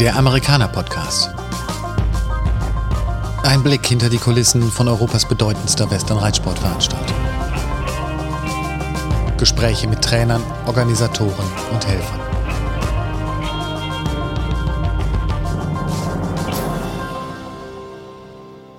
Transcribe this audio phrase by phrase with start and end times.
[0.00, 1.28] Der Amerikaner Podcast.
[3.42, 7.16] Ein Blick hinter die Kulissen von Europas bedeutendster Western-Reitsportveranstaltung.
[9.36, 12.20] Gespräche mit Trainern, Organisatoren und Helfern.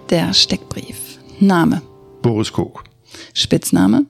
[0.10, 1.20] Der Steckbrief.
[1.40, 1.84] Name.
[2.24, 2.84] Boris Kog.
[3.36, 4.08] Spitzname.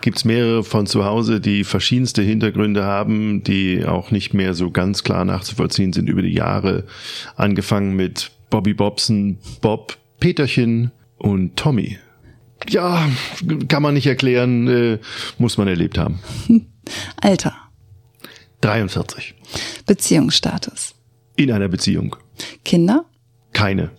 [0.00, 4.70] Gibt es mehrere von zu Hause, die verschiedenste Hintergründe haben, die auch nicht mehr so
[4.70, 6.84] ganz klar nachzuvollziehen sind über die Jahre.
[7.34, 11.98] Angefangen mit Bobby Bobson, Bob, Peterchen und Tommy.
[12.68, 13.08] Ja,
[13.68, 14.98] kann man nicht erklären, äh,
[15.38, 16.20] muss man erlebt haben.
[17.20, 17.54] Alter.
[18.60, 19.34] 43.
[19.86, 20.94] Beziehungsstatus.
[21.36, 22.16] In einer Beziehung.
[22.64, 23.04] Kinder.
[23.52, 23.90] Keine.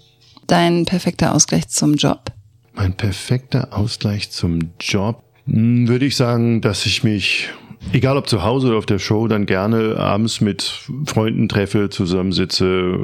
[0.47, 2.31] Dein perfekter Ausgleich zum Job.
[2.73, 7.49] Mein perfekter Ausgleich zum Job würde ich sagen, dass ich mich,
[7.93, 12.99] egal ob zu Hause oder auf der Show, dann gerne abends mit Freunden treffe, zusammensitze,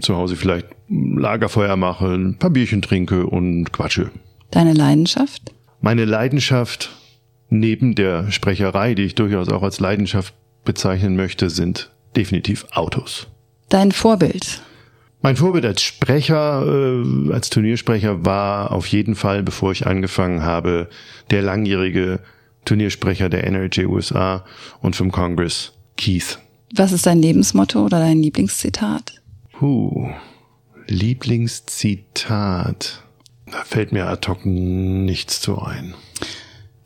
[0.00, 4.10] zu Hause vielleicht Lagerfeuer mache, ein paar Bierchen trinke und quatsche.
[4.50, 5.52] Deine Leidenschaft?
[5.80, 6.90] Meine Leidenschaft
[7.48, 13.28] neben der Sprecherei, die ich durchaus auch als Leidenschaft bezeichnen möchte, sind definitiv Autos.
[13.68, 14.62] Dein Vorbild?
[15.26, 20.88] Mein Vorbild als Sprecher, äh, als Turniersprecher war auf jeden Fall, bevor ich angefangen habe,
[21.32, 22.20] der langjährige
[22.64, 24.44] Turniersprecher der NRJ USA
[24.82, 26.38] und vom Congress, Keith.
[26.76, 29.20] Was ist dein Lebensmotto oder dein Lieblingszitat?
[29.50, 30.08] Puh,
[30.86, 33.02] Lieblingszitat.
[33.50, 35.94] Da fällt mir ad hoc nichts zu ein.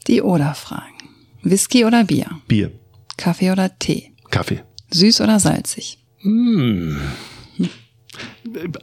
[0.06, 1.11] Die Oder-Fragen.
[1.42, 2.30] Whisky oder Bier?
[2.48, 2.72] Bier.
[3.18, 4.12] Kaffee oder Tee?
[4.30, 4.62] Kaffee.
[4.92, 5.98] Süß oder salzig?
[6.22, 6.96] Hm.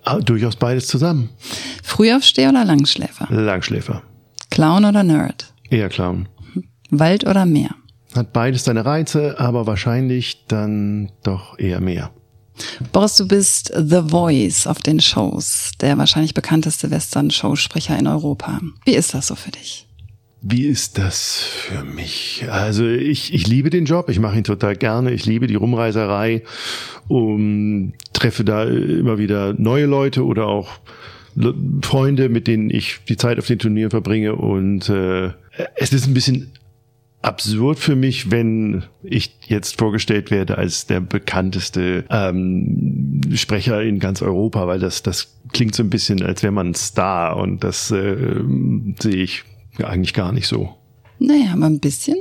[0.05, 1.29] Äh, durchaus beides zusammen.
[1.83, 3.27] Frühaufsteher oder Langschläfer?
[3.29, 4.03] Langschläfer.
[4.49, 5.53] Clown oder Nerd?
[5.69, 6.27] Eher Clown.
[6.89, 7.71] Wald oder Meer?
[8.15, 12.11] Hat beides seine Reize, aber wahrscheinlich dann doch eher mehr.
[12.91, 18.59] Boris, du bist The Voice auf den Shows, der wahrscheinlich bekannteste Western-Showsprecher in Europa.
[18.85, 19.86] Wie ist das so für dich?
[20.41, 22.45] Wie ist das für mich?
[22.49, 26.43] Also ich, ich liebe den Job, ich mache ihn total gerne, ich liebe die Rumreiserei,
[27.07, 30.79] um, treffe da immer wieder neue Leute oder auch
[31.81, 35.31] Freunde, mit denen ich die Zeit auf den Turnieren verbringe und äh,
[35.75, 36.51] es ist ein bisschen
[37.21, 44.21] absurd für mich, wenn ich jetzt vorgestellt werde als der bekannteste ähm, Sprecher in ganz
[44.21, 47.91] Europa, weil das, das klingt so ein bisschen, als wäre man ein Star und das
[47.91, 48.15] äh,
[48.99, 49.43] sehe ich
[49.85, 50.75] eigentlich gar nicht so.
[51.19, 52.17] Naja, aber ein bisschen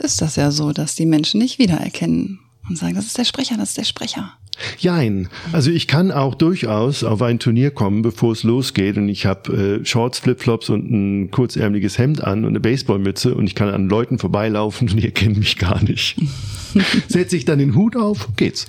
[0.00, 3.56] ist das ja so, dass die Menschen nicht wiedererkennen und sagen, das ist der Sprecher,
[3.56, 4.32] das ist der Sprecher.
[4.78, 5.28] Jein.
[5.52, 9.80] Also ich kann auch durchaus auf ein Turnier kommen, bevor es losgeht und ich habe
[9.82, 13.88] äh, Shorts, Flipflops und ein kurzärmeliges Hemd an und eine Baseballmütze und ich kann an
[13.88, 16.16] Leuten vorbeilaufen und die erkennen mich gar nicht.
[17.08, 18.66] Setze ich dann den Hut auf, geht's.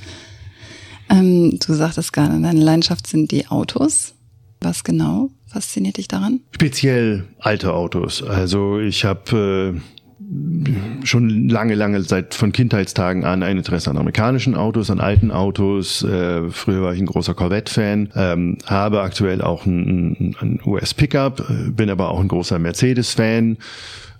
[1.10, 4.16] Ähm, du sagtest gerade, deine Leidenschaft sind die Autos.
[4.64, 6.40] Was genau fasziniert dich daran?
[6.52, 8.24] Speziell alte Autos.
[8.24, 14.56] Also ich habe äh, schon lange, lange seit von Kindheitstagen an ein Interesse an amerikanischen
[14.56, 16.04] Autos, an alten Autos.
[16.04, 21.70] Äh, früher war ich ein großer Corvette-Fan, ähm, habe aktuell auch ein, ein US-Pickup, äh,
[21.70, 23.58] bin aber auch ein großer Mercedes-Fan.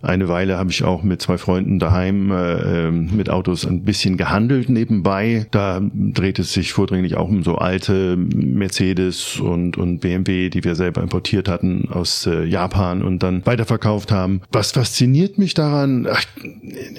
[0.04, 4.18] Eine Weile habe ich auch mit zwei Freunden daheim äh, ähm, mit Autos ein bisschen
[4.18, 5.48] gehandelt nebenbei.
[5.52, 10.76] Da dreht es sich vordringlich auch um so alte Mercedes und, und BMW, die wir
[10.76, 14.42] selber importiert hatten aus äh, Japan und dann weiterverkauft haben.
[14.52, 16.06] Was fasziniert mich daran?
[16.12, 16.26] Ach,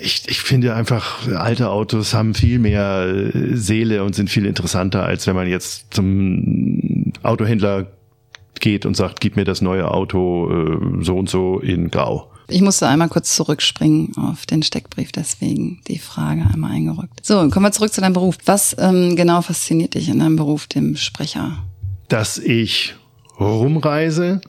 [0.01, 5.05] ich, ich finde einfach, alte Autos haben viel mehr äh, Seele und sind viel interessanter,
[5.05, 7.87] als wenn man jetzt zum Autohändler
[8.61, 12.31] geht und sagt, gib mir das neue Auto äh, so und so in Grau.
[12.49, 17.25] Ich musste einmal kurz zurückspringen auf den Steckbrief, deswegen die Frage einmal eingerückt.
[17.25, 18.37] So, kommen wir zurück zu deinem Beruf.
[18.45, 21.65] Was ähm, genau fasziniert dich in deinem Beruf, dem Sprecher?
[22.09, 22.95] Dass ich
[23.41, 24.41] rumreise,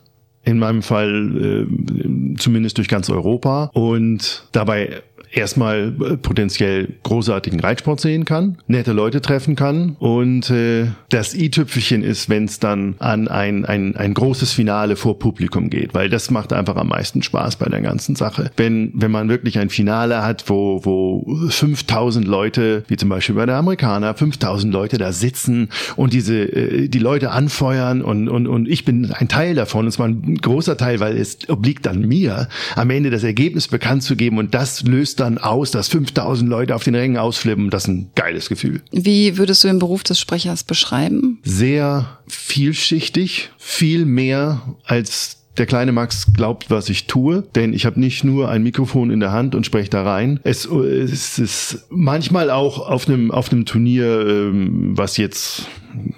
[0.43, 5.01] in meinem Fall äh, zumindest durch ganz Europa und dabei
[5.35, 12.03] erstmal äh, potenziell großartigen Reitsport sehen kann, nette Leute treffen kann und äh, das i-Tüpfelchen
[12.03, 16.31] ist, wenn es dann an ein, ein, ein großes Finale vor Publikum geht, weil das
[16.31, 18.51] macht einfach am meisten Spaß bei der ganzen Sache.
[18.57, 23.45] Wenn, wenn man wirklich ein Finale hat, wo, wo 5000 Leute, wie zum Beispiel bei
[23.45, 28.67] der Amerikaner, 5000 Leute da sitzen und diese, äh, die Leute anfeuern und, und, und
[28.67, 32.47] ich bin ein Teil davon, und zwar ein großer Teil, weil es obliegt dann mir,
[32.75, 36.49] am Ende das Ergebnis bekannt zu geben und das löst dann dann aus, dass 5000
[36.49, 37.69] Leute auf den Rängen ausflippen.
[37.69, 38.81] Das ist ein geiles Gefühl.
[38.91, 41.39] Wie würdest du den Beruf des Sprechers beschreiben?
[41.43, 47.99] Sehr vielschichtig, viel mehr als der kleine Max glaubt, was ich tue, denn ich habe
[47.99, 50.39] nicht nur ein Mikrofon in der Hand und spreche da rein.
[50.43, 55.67] Es, es ist manchmal auch auf einem auf einem Turnier, ähm, was jetzt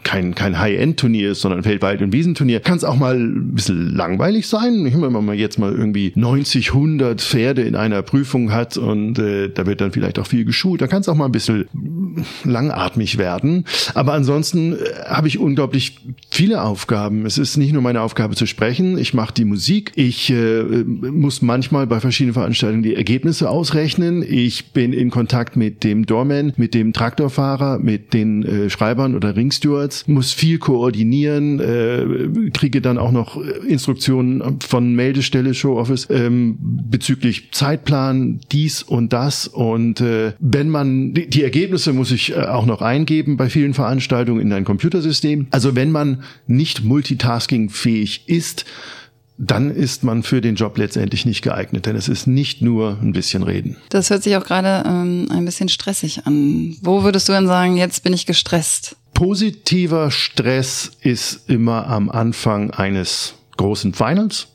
[0.03, 4.47] kein, kein High-End-Turnier ist, sondern Feldwald- und Wiesenturnier, kann es auch mal ein bisschen langweilig
[4.47, 4.85] sein.
[4.85, 9.65] Wenn man jetzt mal irgendwie 90, 100 Pferde in einer Prüfung hat und äh, da
[9.65, 11.67] wird dann vielleicht auch viel geschult, dann kann es auch mal ein bisschen
[12.43, 13.65] langatmig werden.
[13.93, 15.99] Aber ansonsten äh, habe ich unglaublich
[16.37, 17.25] viele Aufgaben.
[17.25, 21.41] Es ist nicht nur meine Aufgabe zu sprechen, ich mache die Musik, ich äh, muss
[21.41, 26.73] manchmal bei verschiedenen Veranstaltungen die Ergebnisse ausrechnen, ich bin in Kontakt mit dem Doorman, mit
[26.73, 32.97] dem Traktorfahrer, mit den äh, Schreibern oder Ringstüren Stewards, muss viel koordinieren, äh, kriege dann
[32.97, 33.37] auch noch
[33.67, 39.47] Instruktionen von Meldestelle, Show Office ähm, bezüglich Zeitplan, dies und das.
[39.47, 43.73] Und äh, wenn man die, die Ergebnisse muss ich äh, auch noch eingeben bei vielen
[43.73, 45.47] Veranstaltungen in ein Computersystem.
[45.51, 48.65] Also wenn man nicht multitaskingfähig ist,
[49.37, 53.13] dann ist man für den Job letztendlich nicht geeignet, denn es ist nicht nur ein
[53.13, 53.77] bisschen reden.
[53.89, 56.75] Das hört sich auch gerade ähm, ein bisschen stressig an.
[56.81, 58.95] Wo würdest du denn sagen, jetzt bin ich gestresst?
[59.13, 64.47] Positiver Stress ist immer am Anfang eines großen Finals.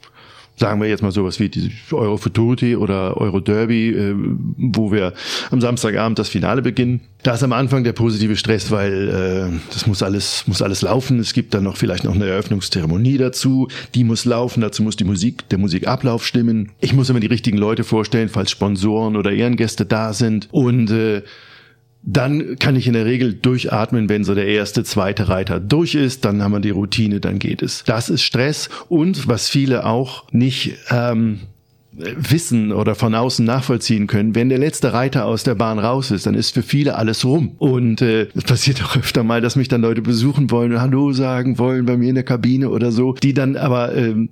[0.63, 5.13] Sagen wir jetzt mal sowas wie die Euro Futurity oder Euro Derby, äh, wo wir
[5.51, 7.01] am Samstagabend das Finale beginnen.
[7.25, 11.19] Da ist am Anfang der positive Stress, weil äh, das muss alles muss alles laufen.
[11.19, 13.67] Es gibt dann noch vielleicht noch eine Eröffnungszeremonie dazu,
[13.97, 14.61] die muss laufen.
[14.61, 16.71] Dazu muss die Musik der Musikablauf stimmen.
[16.79, 21.23] Ich muss immer die richtigen Leute vorstellen, falls Sponsoren oder Ehrengäste da sind und äh,
[22.03, 26.25] dann kann ich in der Regel durchatmen, wenn so der erste, zweite Reiter durch ist,
[26.25, 27.85] dann haben wir die Routine, dann geht es.
[27.85, 31.41] Das ist Stress und was viele auch nicht ähm,
[31.93, 36.27] wissen oder von außen nachvollziehen können, wenn der letzte Reiter aus der Bahn raus ist,
[36.27, 37.53] dann ist für viele alles rum.
[37.59, 41.59] Und äh, es passiert auch öfter mal, dass mich dann Leute besuchen wollen, Hallo sagen
[41.59, 44.31] wollen bei mir in der Kabine oder so, die dann aber ähm,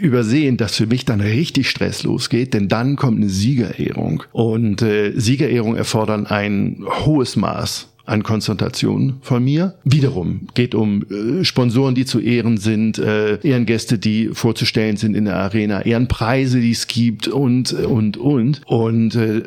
[0.00, 4.22] übersehen, dass für mich dann richtig Stress losgeht, denn dann kommt eine Siegerehrung.
[4.32, 9.74] Und äh, Siegerehrung erfordern ein hohes Maß an Konzentration von mir.
[9.84, 15.24] Wiederum geht um äh, Sponsoren, die zu Ehren sind, äh, Ehrengäste, die vorzustellen sind in
[15.26, 18.62] der Arena, Ehrenpreise, die es gibt und und und.
[18.66, 19.42] Und äh,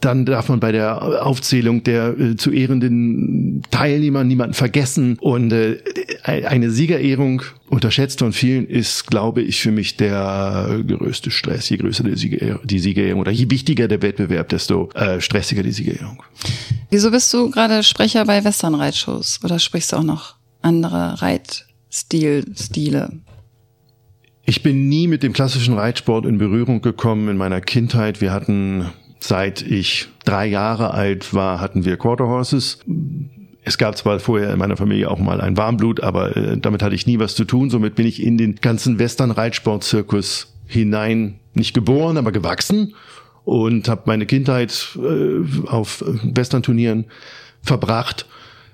[0.00, 5.18] dann darf man bei der Aufzählung der äh, zu ehrenden Teilnehmer niemanden vergessen.
[5.20, 5.78] Und äh,
[6.22, 7.42] eine Siegerehrung
[7.74, 11.68] unterschätzt von vielen ist, glaube ich, für mich der größte Stress.
[11.68, 15.72] Je größer die Siegerehrung, die Siegerehrung oder je wichtiger der Wettbewerb, desto äh, stressiger die
[15.72, 16.22] Siegerehrung.
[16.90, 23.10] Wieso bist du gerade Sprecher bei Westernreitshows oder sprichst du auch noch andere Reitstil-Stile?
[24.46, 28.20] Ich bin nie mit dem klassischen Reitsport in Berührung gekommen in meiner Kindheit.
[28.20, 32.78] Wir hatten, seit ich drei Jahre alt war, hatten wir Quarter Horses.
[33.64, 36.94] Es gab zwar vorher in meiner Familie auch mal ein Warmblut, aber äh, damit hatte
[36.94, 37.70] ich nie was zu tun.
[37.70, 42.94] Somit bin ich in den ganzen Western-Reitsport-Zirkus hinein nicht geboren, aber gewachsen
[43.44, 47.06] und habe meine Kindheit äh, auf Western-Turnieren
[47.62, 48.26] verbracht.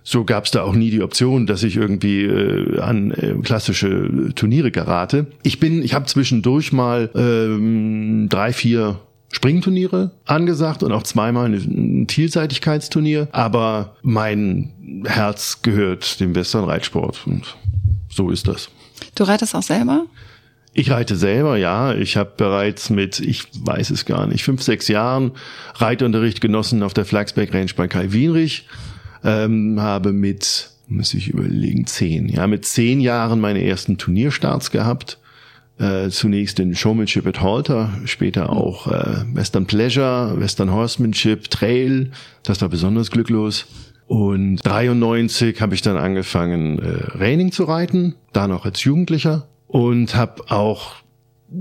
[0.03, 4.33] So gab es da auch nie die Option, dass ich irgendwie äh, an äh, klassische
[4.35, 5.27] Turniere gerate.
[5.43, 8.99] Ich bin, ich habe zwischendurch mal ähm, drei, vier
[9.33, 13.29] Springturniere angesagt und auch zweimal ein Vielseitigkeitsturnier.
[13.33, 17.57] Aber mein Herz gehört dem Western-Reitsport und
[18.09, 18.71] so ist das.
[19.15, 20.07] Du reitest auch selber?
[20.73, 21.95] Ich reite selber, ja.
[21.95, 25.33] Ich habe bereits mit, ich weiß es gar nicht, fünf, sechs Jahren
[25.75, 28.67] Reitunterricht genossen auf der Flagsberg Range bei Kai Wienrich.
[29.25, 35.19] Ähm, habe mit, muss ich überlegen, zehn, ja, mit zehn Jahren meine ersten Turnierstarts gehabt.
[35.81, 42.11] Äh, zunächst den Showmanship at Halter, später auch äh, Western Pleasure, Western Horsemanship, Trail.
[42.43, 43.65] Das war besonders glücklos.
[44.07, 50.15] Und 93 habe ich dann angefangen, äh, Reining zu reiten, da noch als Jugendlicher und
[50.15, 50.97] habe auch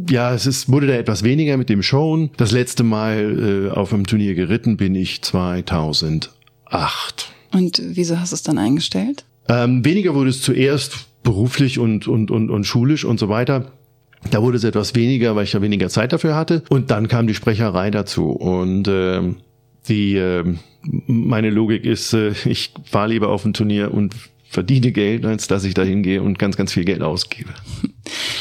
[0.10, 2.30] ja, es ist, wurde da etwas weniger mit dem Showen.
[2.38, 6.30] Das letzte Mal äh, auf einem Turnier geritten bin ich 2008.
[7.54, 9.26] Und wieso hast du es dann eingestellt?
[9.48, 13.72] Ähm, weniger wurde es zuerst beruflich und, und, und, und schulisch und so weiter.
[14.32, 16.64] Da wurde es etwas weniger, weil ich ja weniger Zeit dafür hatte.
[16.70, 18.30] Und dann kam die Sprecherei dazu.
[18.32, 19.22] Und äh,
[19.88, 20.44] die äh,
[21.08, 24.16] meine Logik ist, äh, ich fahre lieber auf ein Turnier und
[24.50, 27.52] verdiene Geld, als dass ich da hingehe und ganz, ganz viel Geld ausgebe.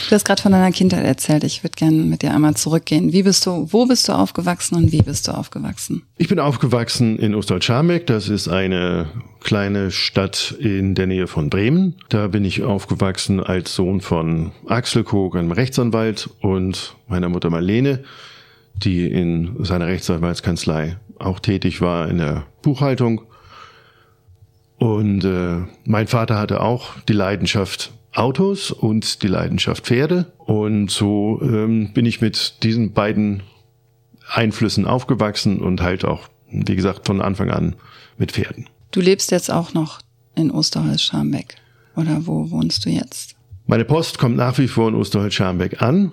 [0.09, 1.45] Du hast gerade von deiner Kindheit erzählt.
[1.45, 3.13] Ich würde gerne mit dir einmal zurückgehen.
[3.13, 6.03] Wie bist du, wo bist du aufgewachsen und wie bist du aufgewachsen?
[6.17, 8.07] Ich bin aufgewachsen in Ostdeutsch-Scharmbeck.
[8.07, 9.09] Das ist eine
[9.41, 11.97] kleine Stadt in der Nähe von Bremen.
[12.09, 18.05] Da bin ich aufgewachsen als Sohn von Axel Kog, einem Rechtsanwalt, und meiner Mutter Marlene,
[18.75, 23.23] die in seiner Rechtsanwaltskanzlei auch tätig war in der Buchhaltung.
[24.79, 30.33] Und äh, mein Vater hatte auch die Leidenschaft, Autos und die Leidenschaft Pferde.
[30.39, 33.43] Und so ähm, bin ich mit diesen beiden
[34.31, 37.77] Einflüssen aufgewachsen und halt auch, wie gesagt, von Anfang an
[38.19, 38.69] mit Pferden.
[38.91, 40.01] Du lebst jetzt auch noch
[40.35, 41.57] in Osterholz-Scharmbeck.
[41.97, 43.35] Oder wo wohnst du jetzt?
[43.67, 46.13] Meine Post kommt nach wie vor in Osterholz-Scharmbeck an.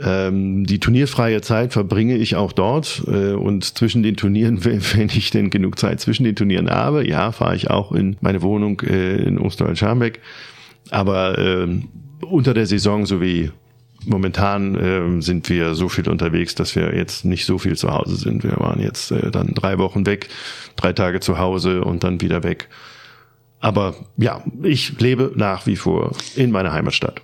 [0.00, 5.30] Ähm, die turnierfreie Zeit verbringe ich auch dort äh, und zwischen den Turnieren, wenn ich
[5.30, 9.16] denn genug Zeit zwischen den Turnieren habe, ja, fahre ich auch in meine Wohnung äh,
[9.22, 10.20] in Osterholz-Scharmbeck.
[10.90, 11.68] Aber äh,
[12.24, 13.50] unter der Saison sowie
[14.06, 18.16] momentan äh, sind wir so viel unterwegs, dass wir jetzt nicht so viel zu Hause
[18.16, 18.42] sind.
[18.42, 20.28] Wir waren jetzt äh, dann drei Wochen weg,
[20.76, 22.68] drei Tage zu Hause und dann wieder weg.
[23.60, 27.22] Aber ja, ich lebe nach wie vor in meiner Heimatstadt.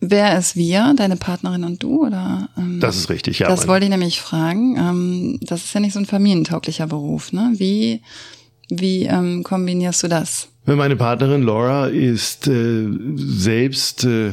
[0.00, 2.06] Wer ist wir, deine Partnerin und du?
[2.06, 3.48] Oder, ähm, das ist richtig, ja.
[3.48, 4.76] Das wollte ich nämlich fragen.
[4.76, 7.32] Ähm, das ist ja nicht so ein familientauglicher Beruf.
[7.32, 7.52] Ne?
[7.56, 8.02] Wie,
[8.68, 10.48] wie ähm, kombinierst du das?
[10.66, 12.86] Meine Partnerin Laura ist äh,
[13.16, 14.32] selbst äh,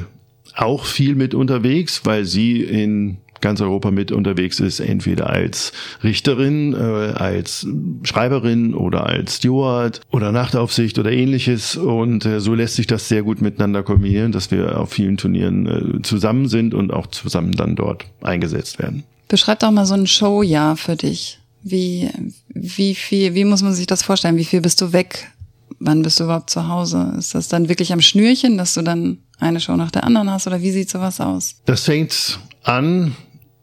[0.55, 5.71] auch viel mit unterwegs, weil sie in ganz Europa mit unterwegs ist, entweder als
[6.03, 7.67] Richterin, äh, als
[8.01, 11.77] Schreiberin oder als Steward oder Nachtaufsicht oder ähnliches.
[11.77, 15.67] Und äh, so lässt sich das sehr gut miteinander kombinieren, dass wir auf vielen Turnieren
[15.67, 19.03] äh, zusammen sind und auch zusammen dann dort eingesetzt werden.
[19.27, 21.37] Beschreib doch mal so ein Showjahr für dich.
[21.61, 22.09] Wie,
[22.47, 24.37] wie viel, wie muss man sich das vorstellen?
[24.37, 25.31] Wie viel bist du weg?
[25.79, 27.13] Wann bist du überhaupt zu Hause?
[27.19, 30.47] Ist das dann wirklich am Schnürchen, dass du dann eine Show nach der anderen hast
[30.47, 31.57] oder wie sieht sowas aus?
[31.65, 33.15] Das fängt an,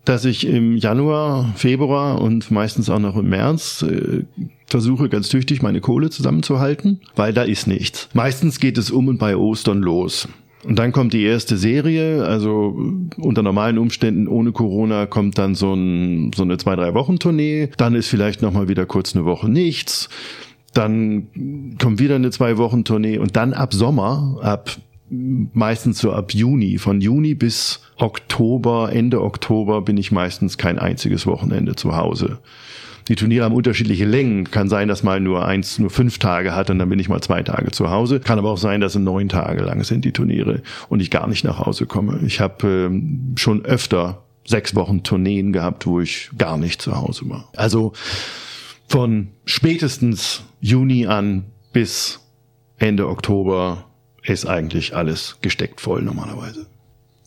[0.05, 4.25] dass ich im Januar, Februar und meistens auch noch im März äh,
[4.67, 8.09] versuche ganz tüchtig meine Kohle zusammenzuhalten, weil da ist nichts.
[8.13, 10.29] Meistens geht es um und bei Ostern los.
[10.65, 12.77] Und dann kommt die erste Serie, also
[13.17, 17.69] unter normalen Umständen ohne Corona kommt dann so, ein, so eine zwei, drei Wochen Tournee.
[17.77, 20.09] Dann ist vielleicht nochmal wieder kurz eine Woche nichts.
[20.73, 24.71] Dann kommt wieder eine zwei Wochen Tournee und dann ab Sommer, ab
[25.13, 26.79] meistens so ab Juni.
[26.79, 32.39] Von Juni bis Oktober, Ende Oktober bin ich meistens kein einziges Wochenende zu Hause.
[33.09, 34.51] Die Turniere haben unterschiedliche Längen.
[34.51, 37.21] Kann sein, dass mal nur eins, nur fünf Tage hat und dann bin ich mal
[37.21, 38.21] zwei Tage zu Hause.
[38.21, 41.27] Kann aber auch sein, dass es neun Tage lang sind die Turniere und ich gar
[41.27, 42.21] nicht nach Hause komme.
[42.25, 47.29] Ich habe ähm, schon öfter sechs Wochen Tourneen gehabt, wo ich gar nicht zu Hause
[47.29, 47.49] war.
[47.57, 47.93] Also
[48.89, 52.21] von spätestens Juni an bis
[52.79, 53.85] Ende Oktober
[54.23, 56.67] ist eigentlich alles gesteckt voll normalerweise.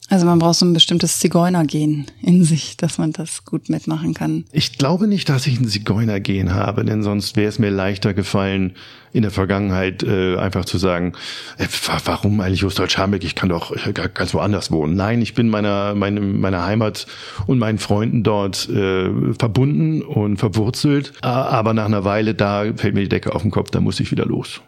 [0.08, 4.46] Also man braucht so ein bestimmtes Zigeunergen in sich, dass man das gut mitmachen kann.
[4.52, 8.75] Ich glaube nicht, dass ich ein Zigeunergen habe, denn sonst wäre es mir leichter gefallen,
[9.14, 11.14] in der Vergangenheit äh, einfach zu sagen,
[11.58, 11.66] äh,
[12.06, 13.24] warum eigentlich Ostdeutsch-Scharmbeck?
[13.24, 13.74] Ich kann doch
[14.14, 14.96] ganz woanders wohnen.
[14.96, 17.08] Nein, ich bin meiner, meinem, meiner Heimat
[17.48, 19.10] und meinen Freunden dort äh,
[19.40, 21.14] verbunden und verwurzelt.
[21.22, 24.12] Aber nach einer Weile, da fällt mir die Decke auf den Kopf, da muss ich
[24.12, 24.62] wieder los.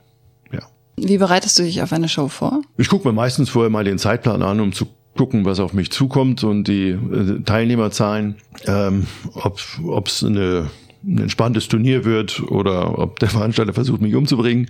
[0.98, 2.62] Wie bereitest du dich auf eine Show vor?
[2.78, 5.92] Ich gucke mir meistens vorher mal den Zeitplan an, um zu gucken, was auf mich
[5.92, 8.36] zukommt und die äh, Teilnehmerzahlen,
[8.66, 10.70] ähm, ob es eine
[11.08, 14.70] ein entspanntes Turnier wird oder ob der Veranstalter versucht, mich umzubringen.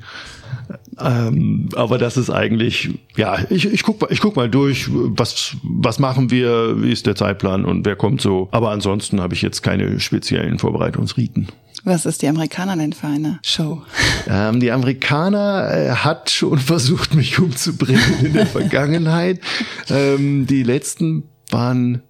[0.99, 5.99] Ähm, aber das ist eigentlich, ja, ich, ich guck, ich guck mal durch, was, was
[5.99, 8.49] machen wir, wie ist der Zeitplan und wer kommt so.
[8.51, 11.47] Aber ansonsten habe ich jetzt keine speziellen Vorbereitungsriten.
[11.83, 13.83] Was ist die Amerikaner denn für eine Show?
[14.27, 19.39] Ähm, die Amerikaner äh, hat schon versucht, mich umzubringen in der Vergangenheit.
[19.89, 22.01] ähm, die letzten waren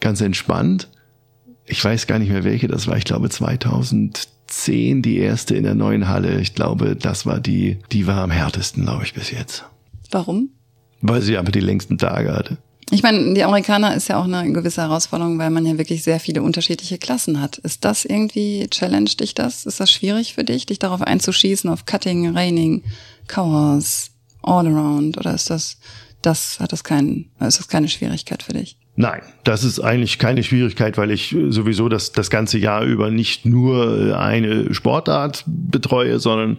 [0.00, 0.88] ganz entspannt.
[1.66, 2.96] Ich weiß gar nicht mehr welche das war.
[2.96, 6.40] Ich glaube 2010 die erste in der neuen Halle.
[6.40, 9.64] Ich glaube, das war die, die war am härtesten, glaube ich, bis jetzt.
[10.10, 10.50] Warum?
[11.00, 12.58] Weil sie einfach die längsten Tage hatte.
[12.90, 16.20] Ich meine, die Amerikaner ist ja auch eine gewisse Herausforderung, weil man ja wirklich sehr
[16.20, 17.58] viele unterschiedliche Klassen hat.
[17.58, 19.66] Ist das irgendwie, challenge dich das?
[19.66, 22.82] Ist das schwierig für dich, dich darauf einzuschießen, auf Cutting, Reining,
[23.26, 24.10] Cowhorse,
[24.42, 25.18] Allround?
[25.18, 25.78] Oder ist das,
[26.22, 28.78] das, hat das kein, ist das keine Schwierigkeit für dich?
[29.00, 33.46] Nein, das ist eigentlich keine Schwierigkeit, weil ich sowieso das, das ganze Jahr über nicht
[33.46, 36.58] nur eine Sportart betreue, sondern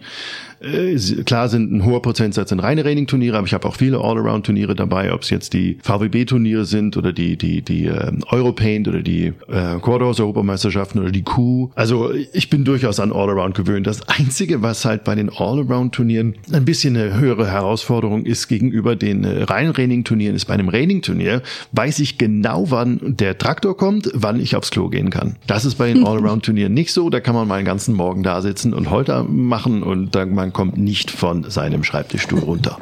[0.60, 4.74] äh, klar sind ein hoher Prozentsatz in reine Training-Turniere, aber ich habe auch viele All-Around-Turniere
[4.74, 9.32] dabei, ob es jetzt die VWB-Turniere sind oder die die die äh, Europaint oder die
[9.48, 11.70] äh, Quarterhouse-Europameisterschaften oder die Q.
[11.74, 13.86] Also ich bin durchaus an All-Around gewöhnt.
[13.86, 19.24] Das Einzige, was halt bei den All-Around-Turnieren ein bisschen eine höhere Herausforderung ist gegenüber den
[19.24, 24.38] äh, reinen Training-Turnieren, ist bei einem Training-Turnier, weiß ich genau, wann der Traktor kommt, wann
[24.38, 25.36] ich aufs Klo gehen kann.
[25.46, 27.08] Das ist bei den All-Around-Turnieren nicht so.
[27.08, 30.52] Da kann man mal einen ganzen Morgen da sitzen und Holter machen und dann man
[30.52, 32.76] kommt nicht von seinem Schreibtischstuhl runter.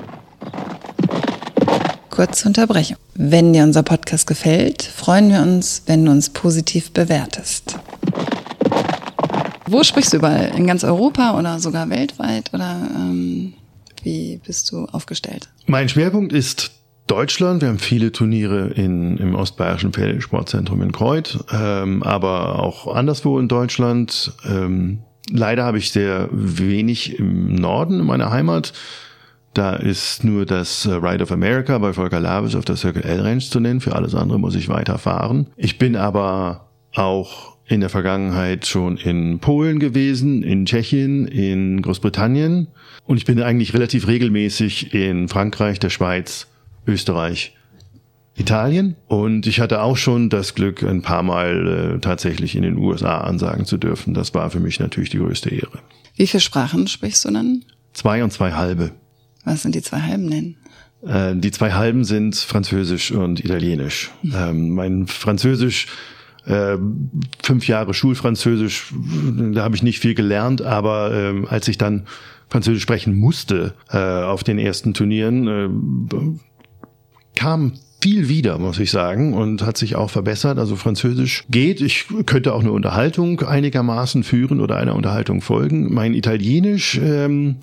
[2.11, 2.97] Kurze Unterbrechung.
[3.15, 7.79] Wenn dir unser Podcast gefällt, freuen wir uns, wenn du uns positiv bewertest.
[9.69, 10.53] Wo sprichst du überall?
[10.57, 12.53] In ganz Europa oder sogar weltweit?
[12.53, 13.53] Oder, ähm
[14.03, 15.49] Wie bist du aufgestellt?
[15.67, 16.73] Mein Schwerpunkt ist
[17.07, 17.63] Deutschland.
[17.63, 23.47] Wir haben viele Turniere in, im Ostbayerischen Pferdesportzentrum in Kreuth, ähm, aber auch anderswo in
[23.47, 24.33] Deutschland.
[24.45, 28.73] Ähm, leider habe ich sehr wenig im Norden in meiner Heimat.
[29.55, 33.41] Da ist nur das Ride of America bei Volker Labus auf der Circle L Range
[33.41, 33.81] zu nennen.
[33.81, 35.49] Für alles andere muss ich weiter fahren.
[35.57, 42.69] Ich bin aber auch in der Vergangenheit schon in Polen gewesen, in Tschechien, in Großbritannien
[43.05, 46.47] und ich bin eigentlich relativ regelmäßig in Frankreich, der Schweiz,
[46.87, 47.58] Österreich,
[48.39, 52.79] Italien und ich hatte auch schon das Glück, ein paar Mal äh, tatsächlich in den
[52.79, 54.15] USA ansagen zu dürfen.
[54.15, 55.81] Das war für mich natürlich die größte Ehre.
[56.17, 57.65] Wie viele Sprachen sprichst du dann?
[57.93, 58.93] Zwei und zwei halbe.
[59.45, 60.57] Was sind die zwei halben denn?
[61.07, 64.11] Äh, die zwei halben sind Französisch und Italienisch.
[64.23, 64.35] Mhm.
[64.37, 65.87] Ähm, mein Französisch
[66.47, 66.79] äh,
[67.43, 68.95] fünf Jahre Schulfranzösisch,
[69.53, 72.07] da habe ich nicht viel gelernt, aber äh, als ich dann
[72.49, 79.35] Französisch sprechen musste äh, auf den ersten Turnieren, äh, kam viel wieder, muss ich sagen,
[79.35, 80.59] und hat sich auch verbessert.
[80.59, 81.81] Also Französisch geht.
[81.81, 85.93] Ich könnte auch eine Unterhaltung einigermaßen führen oder einer Unterhaltung folgen.
[85.93, 87.57] Mein Italienisch, ähm,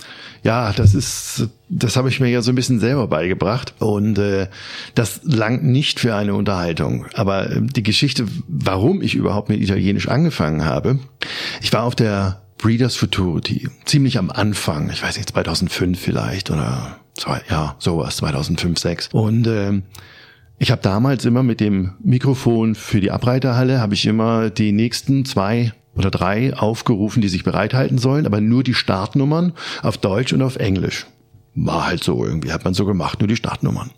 [0.43, 4.47] ja, das ist, das habe ich mir ja so ein bisschen selber beigebracht und äh,
[4.93, 7.05] das langt nicht für eine Unterhaltung.
[7.13, 10.99] Aber äh, die Geschichte, warum ich überhaupt mit Italienisch angefangen habe,
[11.61, 16.99] ich war auf der Breeders Futurity, ziemlich am Anfang, ich weiß nicht, 2005 vielleicht oder
[17.13, 19.09] zwei, ja, sowas, 2005, 6.
[19.11, 19.81] Und äh,
[20.57, 25.25] ich habe damals immer mit dem Mikrofon für die Abreiterhalle, habe ich immer die nächsten
[25.25, 30.41] zwei oder drei aufgerufen, die sich bereithalten sollen, aber nur die Startnummern auf Deutsch und
[30.41, 31.07] auf Englisch.
[31.57, 33.91] War halt so, irgendwie hat man so gemacht, nur die Startnummern.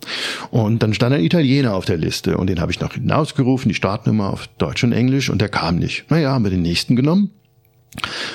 [0.51, 3.75] Und dann stand ein Italiener auf der Liste und den habe ich noch hinausgerufen, die
[3.75, 6.05] Startnummer auf Deutsch und Englisch und der kam nicht.
[6.09, 7.31] Naja, haben wir den nächsten genommen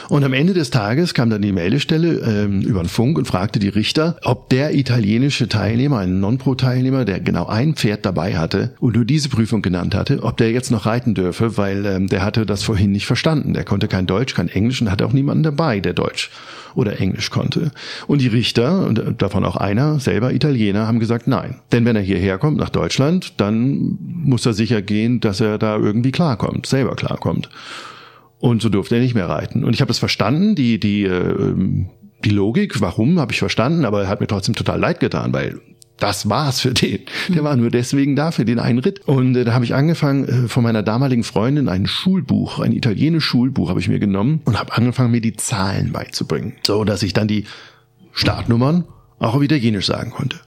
[0.08, 3.58] und am Ende des Tages kam dann die Meldestelle ähm, über den Funk und fragte
[3.58, 8.96] die Richter, ob der italienische Teilnehmer, ein Non-Pro-Teilnehmer, der genau ein Pferd dabei hatte und
[8.96, 12.44] nur diese Prüfung genannt hatte, ob der jetzt noch reiten dürfe, weil ähm, der hatte
[12.44, 13.54] das vorhin nicht verstanden.
[13.54, 16.30] Der konnte kein Deutsch, kein Englisch und hatte auch niemanden dabei, der Deutsch
[16.74, 17.70] oder Englisch konnte.
[18.06, 21.56] Und die Richter, und davon auch einer, selber Italiener, haben gesagt, nein.
[21.70, 25.76] Denn wenn er hierher kommt, nach Deutschland, dann muss er sicher gehen, dass er da
[25.76, 27.48] irgendwie klarkommt, selber klarkommt.
[28.42, 29.62] Und so durfte er nicht mehr reiten.
[29.62, 31.54] Und ich habe das verstanden, die, die, äh,
[32.24, 35.60] die Logik, warum, habe ich verstanden, aber er hat mir trotzdem total leid getan, weil
[36.00, 36.98] das war's für den.
[37.28, 39.06] Der war nur deswegen da für den einen Ritt.
[39.06, 43.22] Und äh, da habe ich angefangen, äh, von meiner damaligen Freundin ein Schulbuch, ein italienisches
[43.22, 46.54] Schulbuch habe ich mir genommen und habe angefangen, mir die Zahlen beizubringen.
[46.66, 47.44] So, dass ich dann die
[48.10, 48.86] Startnummern
[49.20, 50.40] auch auf Italienisch sagen konnte.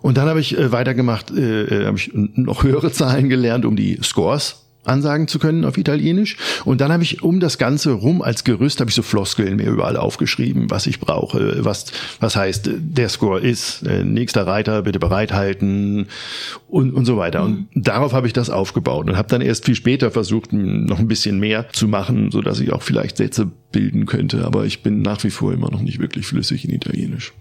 [0.00, 3.76] Und dann habe ich äh, weitergemacht, äh, äh habe ich noch höhere Zahlen gelernt, um
[3.76, 6.36] die Scores ansagen zu können auf Italienisch.
[6.64, 9.70] Und dann habe ich um das Ganze rum als Gerüst habe ich so Floskeln mir
[9.70, 11.86] überall aufgeschrieben, was ich brauche, was
[12.18, 16.06] was heißt der Score ist, äh, nächster Reiter bitte bereithalten
[16.68, 17.42] und und so weiter.
[17.42, 17.82] Und mhm.
[17.82, 21.38] darauf habe ich das aufgebaut und habe dann erst viel später versucht noch ein bisschen
[21.38, 24.44] mehr zu machen, so dass ich auch vielleicht Sätze bilden könnte.
[24.44, 27.32] Aber ich bin nach wie vor immer noch nicht wirklich flüssig in Italienisch.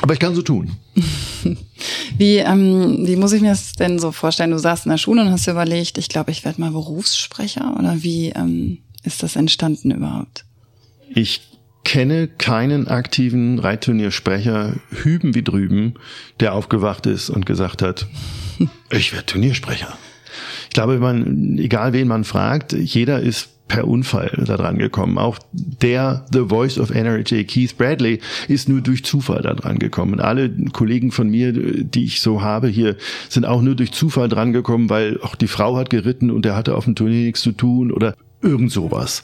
[0.00, 0.76] Aber ich kann so tun.
[2.18, 4.50] wie, ähm, wie muss ich mir das denn so vorstellen?
[4.50, 7.74] Du saßt in der Schule und hast dir überlegt, ich glaube, ich werde mal Berufssprecher
[7.78, 10.44] oder wie ähm, ist das entstanden überhaupt?
[11.14, 11.42] Ich
[11.84, 15.94] kenne keinen aktiven Reitturniersprecher, hüben wie drüben,
[16.40, 18.06] der aufgewacht ist und gesagt hat,
[18.90, 19.96] ich werde Turniersprecher.
[20.64, 25.18] Ich glaube, man, egal wen man fragt, jeder ist per Unfall da dran gekommen.
[25.18, 30.20] Auch der The Voice of NRJ, Keith Bradley, ist nur durch Zufall da dran gekommen.
[30.20, 32.96] Alle Kollegen von mir, die ich so habe hier,
[33.28, 36.56] sind auch nur durch Zufall dran gekommen, weil auch die Frau hat geritten und der
[36.56, 39.22] hatte auf dem Turnier nichts zu tun oder irgend sowas.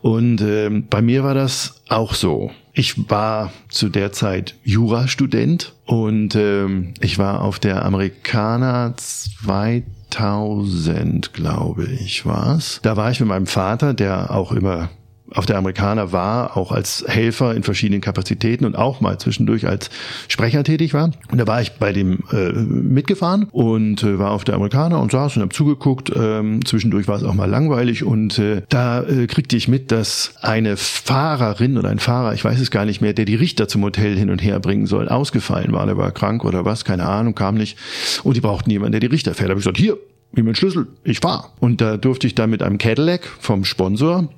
[0.00, 2.50] Und äh, bei mir war das auch so.
[2.72, 6.66] Ich war zu der Zeit Jurastudent und äh,
[7.00, 12.80] ich war auf der Amerikaner 2000 2000, glaube ich, war's.
[12.82, 14.90] Da war ich mit meinem Vater, der auch immer
[15.34, 19.90] auf der Amerikaner war, auch als Helfer in verschiedenen Kapazitäten und auch mal zwischendurch als
[20.28, 21.10] Sprecher tätig war.
[21.30, 25.12] Und da war ich bei dem äh, mitgefahren und äh, war auf der Amerikaner und
[25.12, 26.12] saß und habe zugeguckt.
[26.14, 30.34] Ähm, zwischendurch war es auch mal langweilig und äh, da äh, kriegte ich mit, dass
[30.40, 33.82] eine Fahrerin oder ein Fahrer, ich weiß es gar nicht mehr, der die Richter zum
[33.82, 35.86] Hotel hin und her bringen soll, ausgefallen war.
[35.86, 37.78] Der war krank oder was, keine Ahnung, kam nicht.
[38.22, 39.48] Und die brauchten jemanden, der die Richter fährt.
[39.48, 39.98] Da habe ich gesagt, hier,
[40.32, 41.52] wie mein Schlüssel, ich fahr.
[41.60, 44.28] Und da durfte ich dann mit einem Cadillac vom Sponsor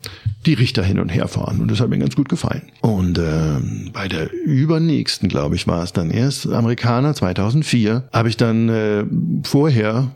[0.44, 1.60] die Richter hin und her fahren.
[1.60, 2.62] Und das hat mir ganz gut gefallen.
[2.80, 3.60] Und äh,
[3.92, 9.04] bei der übernächsten, glaube ich, war es dann erst, Amerikaner 2004, habe ich dann äh,
[9.44, 10.10] vorher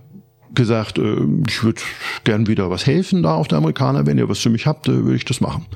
[0.55, 1.81] gesagt, äh, ich würde
[2.25, 4.07] gern wieder was helfen da auf der Amerikaner.
[4.07, 5.67] Wenn ihr was für mich habt, äh, würde ich das machen.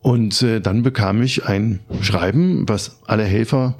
[0.00, 3.76] Und äh, dann bekam ich ein Schreiben, was alle Helfer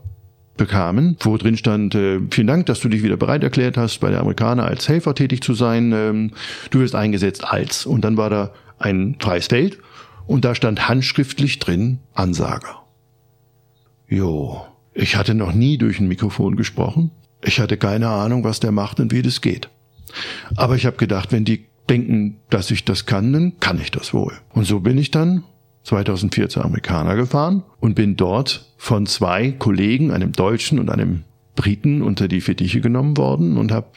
[0.59, 4.11] bekamen, wo drin stand, äh, vielen Dank, dass du dich wieder bereit erklärt hast, bei
[4.11, 5.93] der Amerikaner als Helfer tätig zu sein.
[5.93, 6.33] Ähm,
[6.71, 7.87] du wirst eingesetzt als.
[7.87, 9.79] Und dann war da ein freies Feld
[10.27, 12.83] und da stand handschriftlich drin Ansager.
[14.09, 17.11] Jo, ich hatte noch nie durch ein Mikrofon gesprochen.
[17.43, 19.69] Ich hatte keine Ahnung, was der macht und wie das geht.
[20.57, 24.13] Aber ich habe gedacht, wenn die denken, dass ich das kann, dann kann ich das
[24.13, 24.35] wohl.
[24.53, 25.45] Und so bin ich dann
[25.89, 31.25] 2004 zur Amerikaner gefahren und bin dort von zwei Kollegen, einem Deutschen und einem
[31.57, 33.89] Briten, unter die Fittiche genommen worden und habe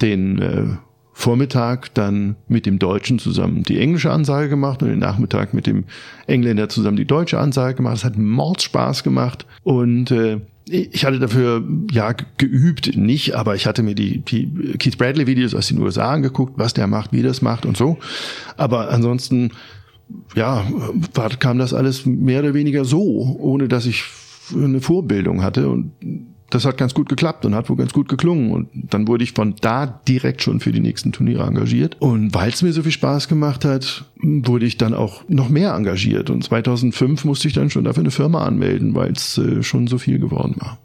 [0.00, 0.64] den äh,
[1.12, 5.84] Vormittag dann mit dem Deutschen zusammen die englische Ansage gemacht und den Nachmittag mit dem
[6.26, 7.96] Engländer zusammen die deutsche Ansage gemacht.
[7.96, 13.82] Es hat Mordspaß gemacht und äh, ich hatte dafür ja geübt, nicht, aber ich hatte
[13.82, 17.42] mir die, die Keith Bradley Videos aus den USA angeguckt, was der macht, wie das
[17.42, 17.98] macht und so.
[18.56, 19.50] Aber ansonsten,
[20.34, 20.64] ja,
[21.14, 24.04] war, kam das alles mehr oder weniger so, ohne dass ich
[24.54, 25.92] eine Vorbildung hatte und
[26.54, 28.52] das hat ganz gut geklappt und hat wohl ganz gut geklungen.
[28.52, 31.96] Und dann wurde ich von da direkt schon für die nächsten Turniere engagiert.
[31.98, 35.72] Und weil es mir so viel Spaß gemacht hat, wurde ich dann auch noch mehr
[35.72, 36.30] engagiert.
[36.30, 39.98] Und 2005 musste ich dann schon dafür eine Firma anmelden, weil es äh, schon so
[39.98, 40.78] viel geworden war.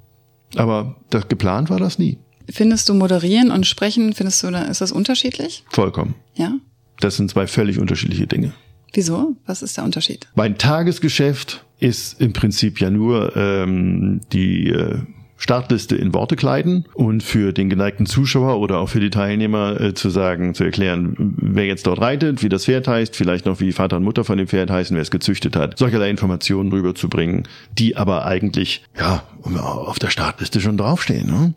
[0.56, 2.18] Aber das, geplant war das nie.
[2.50, 5.64] Findest du moderieren und sprechen, findest du, ist das unterschiedlich?
[5.70, 6.16] Vollkommen.
[6.34, 6.54] Ja.
[7.00, 8.54] Das sind zwei völlig unterschiedliche Dinge.
[8.94, 9.36] Wieso?
[9.46, 10.28] Was ist der Unterschied?
[10.36, 15.00] Mein Tagesgeschäft ist im Prinzip ja nur ähm, die äh,
[15.40, 19.94] Startliste in Worte kleiden und für den geneigten Zuschauer oder auch für die Teilnehmer äh,
[19.94, 23.72] zu sagen, zu erklären, wer jetzt dort reitet, wie das Pferd heißt, vielleicht noch wie
[23.72, 27.96] Vater und Mutter von dem Pferd heißen, wer es gezüchtet hat, solcherlei Informationen rüberzubringen, die
[27.96, 31.28] aber eigentlich ja auf der Startliste schon draufstehen.
[31.28, 31.54] Ne?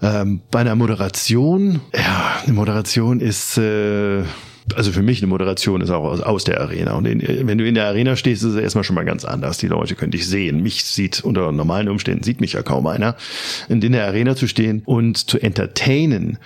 [0.00, 4.22] Ähm, bei einer Moderation, ja, eine Moderation ist äh,
[4.74, 6.94] also für mich eine Moderation ist auch aus, aus der Arena.
[6.94, 9.58] Und in, wenn du in der Arena stehst, ist es erstmal schon mal ganz anders.
[9.58, 10.62] Die Leute können dich sehen.
[10.62, 13.16] Mich sieht unter normalen Umständen sieht mich ja kaum einer.
[13.68, 16.38] Und in der Arena zu stehen und zu entertainen,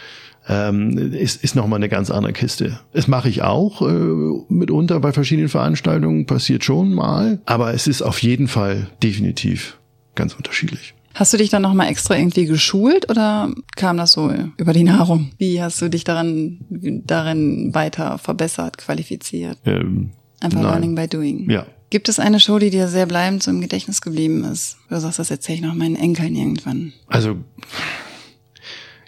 [0.48, 2.80] ähm, ist, ist nochmal eine ganz andere Kiste.
[2.92, 8.02] Das mache ich auch äh, mitunter bei verschiedenen Veranstaltungen, passiert schon mal, aber es ist
[8.02, 9.78] auf jeden Fall definitiv
[10.14, 10.94] ganz unterschiedlich.
[11.14, 15.30] Hast du dich dann nochmal extra irgendwie geschult oder kam das so über die Nahrung?
[15.38, 19.58] Wie hast du dich daran, darin weiter verbessert, qualifiziert?
[19.66, 20.70] Ähm, Einfach nein.
[20.70, 21.50] Learning by Doing.
[21.50, 21.66] Ja.
[21.90, 24.78] Gibt es eine Show, die dir sehr bleibend so im Gedächtnis geblieben ist?
[24.88, 26.94] Du sagst, das erzähle ich noch meinen Enkeln irgendwann.
[27.06, 27.36] Also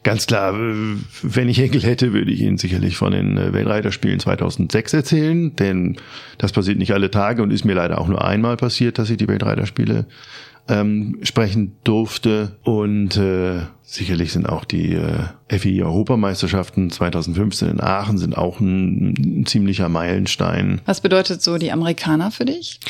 [0.03, 0.53] ganz klar,
[1.23, 5.97] wenn ich Enkel hätte, würde ich Ihnen sicherlich von den äh, Weltreiterspielen 2006 erzählen, denn
[6.37, 9.17] das passiert nicht alle Tage und ist mir leider auch nur einmal passiert, dass ich
[9.17, 10.07] die Weltreiterspiele
[10.69, 12.57] ähm, sprechen durfte.
[12.63, 19.47] Und äh, sicherlich sind auch die äh, FI-Europameisterschaften 2015 in Aachen sind auch ein, ein,
[19.47, 20.81] ziemlicher Meilenstein.
[20.87, 22.81] Was bedeutet so die Amerikaner für dich?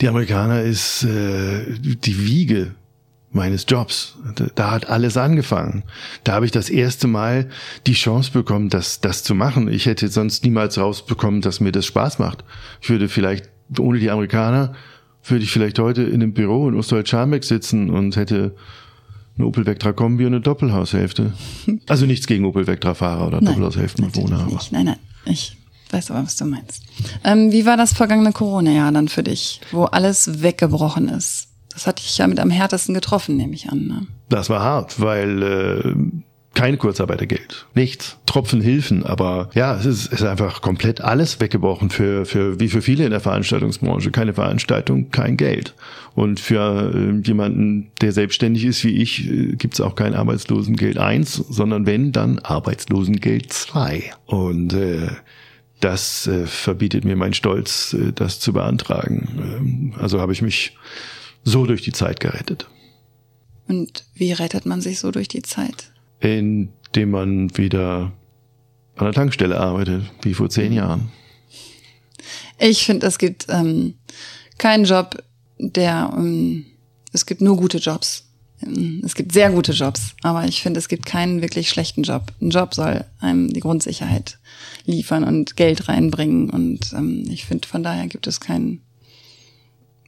[0.00, 2.74] Die Amerikaner ist äh, die Wiege
[3.32, 4.16] meines Jobs.
[4.56, 5.84] Da hat alles angefangen.
[6.24, 7.48] Da habe ich das erste Mal
[7.86, 9.68] die Chance bekommen, das, das zu machen.
[9.68, 12.44] Ich hätte sonst niemals rausbekommen, dass mir das Spaß macht.
[12.80, 14.74] Ich würde vielleicht ohne die Amerikaner
[15.24, 18.54] würde ich vielleicht heute in einem Büro in Osterholz-Scharmbeck sitzen und hätte
[19.36, 21.32] eine Opel Vectra Kombi und eine Doppelhaushälfte.
[21.88, 24.46] Also nichts gegen Opel Vectra-Fahrer oder Doppelhaushälftenbewohner.
[24.46, 24.72] Nicht.
[24.72, 25.56] Nein, nein, ich
[25.90, 26.82] weiß aber, was du meinst.
[27.24, 31.48] Ähm, wie war das vergangene Corona-Jahr dann für dich, wo alles weggebrochen ist?
[31.72, 33.86] Das hat dich ja mit am härtesten getroffen, nehme ich an.
[33.86, 34.06] Ne?
[34.28, 35.94] Das war hart, weil äh,
[36.54, 42.26] kein Kurzarbeitergeld, nichts, Tropfen Hilfen, aber ja, es ist, ist einfach komplett alles weggebrochen für,
[42.26, 44.10] für, wie für viele in der Veranstaltungsbranche.
[44.10, 45.74] Keine Veranstaltung, kein Geld.
[46.14, 50.98] Und für äh, jemanden, der selbstständig ist wie ich, äh, gibt es auch kein Arbeitslosengeld
[50.98, 54.12] 1, sondern wenn, dann Arbeitslosengeld 2.
[54.26, 55.08] Und äh,
[55.78, 59.28] das äh, verbietet mir mein Stolz, äh, das zu beantragen.
[59.38, 60.76] Ähm, also habe ich mich
[61.44, 62.68] so durch die Zeit gerettet.
[63.66, 65.92] Und wie rettet man sich so durch die Zeit?
[66.20, 68.12] Indem man wieder
[68.96, 71.10] an der Tankstelle arbeitet, wie vor zehn Jahren.
[72.58, 73.94] Ich finde, es gibt ähm,
[74.58, 75.22] keinen Job,
[75.58, 76.66] der ähm,
[77.12, 78.24] es gibt nur gute Jobs.
[78.62, 82.32] Ähm, es gibt sehr gute Jobs, aber ich finde, es gibt keinen wirklich schlechten Job.
[82.40, 84.38] Ein Job soll einem die Grundsicherheit
[84.84, 86.50] liefern und Geld reinbringen.
[86.50, 88.82] Und ähm, ich finde, von daher gibt es keinen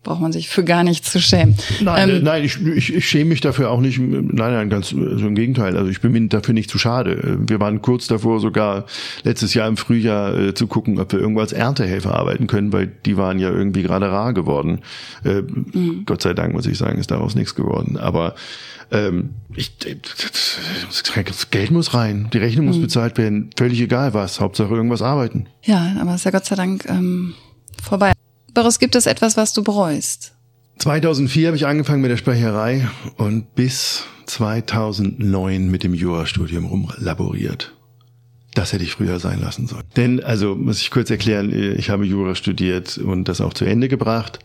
[0.03, 1.57] braucht man sich für gar nichts zu schämen.
[1.81, 3.99] Nein, ähm, nein, ich, ich, ich schäme mich dafür auch nicht.
[4.01, 5.77] Nein, nein, ganz so im Gegenteil.
[5.77, 7.38] Also ich bin mir dafür nicht zu schade.
[7.47, 8.87] Wir waren kurz davor, sogar
[9.23, 12.91] letztes Jahr im Frühjahr äh, zu gucken, ob wir irgendwo als Erntehelfer arbeiten können, weil
[13.07, 14.81] die waren ja irgendwie gerade rar geworden.
[15.25, 16.03] Äh, mhm.
[16.05, 17.97] Gott sei Dank muss ich sagen, ist daraus nichts geworden.
[17.97, 18.35] Aber
[18.91, 22.83] ähm, ich, das Geld muss rein, die Rechnung muss mhm.
[22.83, 24.41] bezahlt werden, völlig egal was.
[24.41, 25.47] Hauptsache irgendwas arbeiten.
[25.62, 27.35] Ja, aber ist ja Gott sei Dank ähm,
[27.81, 28.12] vorbei
[28.55, 30.35] Boris, gibt es etwas, was du bereust?
[30.79, 37.75] 2004 habe ich angefangen mit der Sprecherei und bis 2009 mit dem Jurastudium rumlaboriert.
[38.55, 39.85] Das hätte ich früher sein lassen sollen.
[39.97, 43.88] Denn, also muss ich kurz erklären, ich habe Jura studiert und das auch zu Ende
[43.88, 44.41] gebracht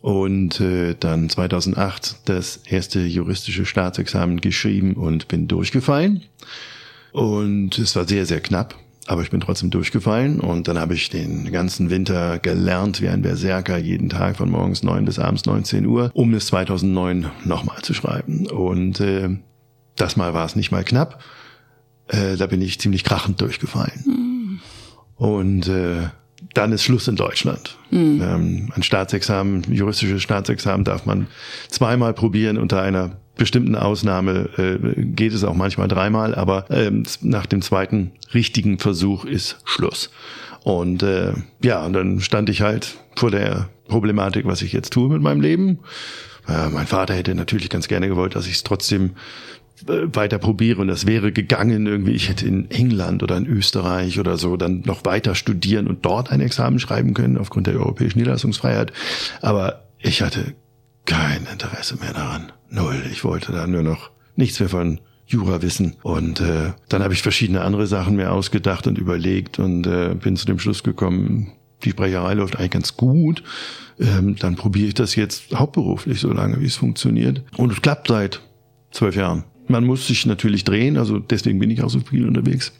[0.00, 6.22] und äh, dann 2008 das erste juristische Staatsexamen geschrieben und bin durchgefallen.
[7.12, 11.10] Und es war sehr, sehr knapp, aber ich bin trotzdem durchgefallen und dann habe ich
[11.10, 15.86] den ganzen Winter gelernt wie ein Berserker jeden Tag von morgens neun bis abends 19
[15.86, 18.46] Uhr, um es 2009 nochmal zu schreiben.
[18.46, 19.28] Und äh,
[19.96, 21.22] das Mal war es nicht mal knapp
[22.12, 24.04] äh, da bin ich ziemlich krachend durchgefallen.
[24.06, 24.60] Mhm.
[25.16, 26.08] Und äh,
[26.54, 27.78] dann ist Schluss in Deutschland.
[27.90, 28.20] Mhm.
[28.22, 31.26] Ähm, ein Staatsexamen, juristisches Staatsexamen darf man
[31.68, 37.46] zweimal probieren unter einer bestimmten Ausnahme äh, geht es auch manchmal dreimal, aber ähm, nach
[37.46, 40.10] dem zweiten richtigen Versuch ist Schluss.
[40.62, 45.08] Und äh, ja, und dann stand ich halt vor der Problematik, was ich jetzt tue
[45.08, 45.80] mit meinem Leben.
[46.48, 49.12] Äh, mein Vater hätte natürlich ganz gerne gewollt, dass ich es trotzdem
[49.88, 54.20] äh, weiter probiere und das wäre gegangen irgendwie, ich hätte in England oder in Österreich
[54.20, 58.18] oder so dann noch weiter studieren und dort ein Examen schreiben können aufgrund der europäischen
[58.18, 58.92] Niederlassungsfreiheit.
[59.40, 60.54] Aber ich hatte
[61.04, 62.52] kein Interesse mehr daran.
[62.72, 63.02] Null.
[63.12, 65.96] Ich wollte da nur noch nichts mehr von Jura wissen.
[66.02, 70.36] Und äh, dann habe ich verschiedene andere Sachen mir ausgedacht und überlegt und äh, bin
[70.36, 71.52] zu dem Schluss gekommen,
[71.84, 73.42] die Sprecherei läuft eigentlich ganz gut.
[74.00, 77.42] Ähm, dann probiere ich das jetzt hauptberuflich, so lange wie es funktioniert.
[77.56, 78.40] Und es klappt seit
[78.90, 79.44] zwölf Jahren.
[79.68, 82.72] Man muss sich natürlich drehen, also deswegen bin ich auch so viel unterwegs.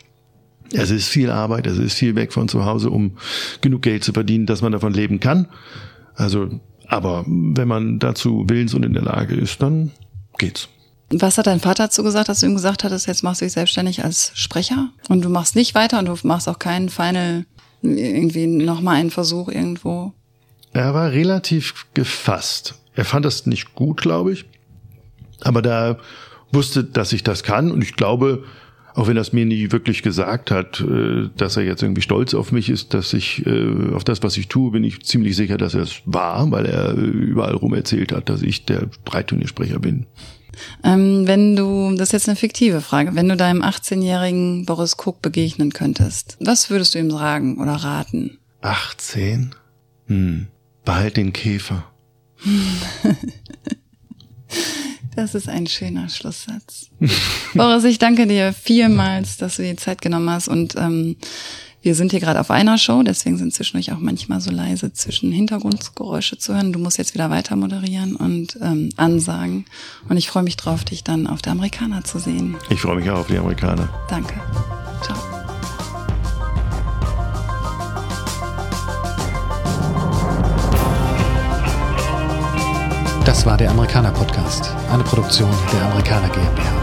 [0.73, 3.19] Es ist viel Arbeit, es ist viel weg von zu Hause, um
[3.61, 5.49] genug Geld zu verdienen, dass man davon leben kann.
[6.15, 6.61] Also,
[6.93, 9.93] aber wenn man dazu willens und in der Lage ist, dann
[10.37, 10.69] geht's.
[11.11, 13.55] Was hat dein Vater dazu gesagt, dass du ihm gesagt hattest, jetzt machst du dich
[13.55, 17.47] selbstständig als Sprecher und du machst nicht weiter und du machst auch keinen Final,
[17.81, 20.13] irgendwie nochmal einen Versuch irgendwo?
[20.75, 22.75] Er war relativ gefasst.
[22.95, 24.45] Er fand das nicht gut, glaube ich.
[25.41, 25.97] Aber da
[26.53, 28.45] wusste, dass ich das kann und ich glaube,
[28.95, 32.35] auch wenn er es mir nie wirklich gesagt hat, äh, dass er jetzt irgendwie stolz
[32.35, 35.57] auf mich ist, dass ich äh, auf das, was ich tue, bin ich ziemlich sicher,
[35.57, 40.07] dass er es war, weil er überall rum erzählt hat, dass ich der Breitturniersprecher bin.
[40.85, 45.23] Ähm, wenn du, das ist jetzt eine fiktive Frage, wenn du deinem 18-jährigen Boris Cook
[45.23, 48.39] begegnen könntest, was würdest du ihm sagen oder raten?
[48.61, 49.55] 18?
[50.07, 50.49] Hm,
[50.85, 51.85] behalt den Käfer.
[55.17, 56.91] Das ist ein schöner Schlusssatz.
[57.55, 61.17] Boris, ich danke dir vielmals, dass du dir Zeit genommen hast und ähm,
[61.83, 65.33] wir sind hier gerade auf einer Show, deswegen sind zwischendurch auch manchmal so leise zwischen
[65.33, 66.73] Hintergrundgeräusche zu hören.
[66.73, 69.65] Du musst jetzt wieder weiter moderieren und ähm, ansagen.
[70.09, 72.57] Und ich freue mich drauf, dich dann auf der Amerikaner zu sehen.
[72.71, 73.89] Ich freue mich auch auf die Amerikaner.
[74.09, 74.35] Danke.
[75.03, 75.42] Ciao.
[83.25, 86.82] Das war der Amerikaner Podcast, eine Produktion der Amerikaner GmbH.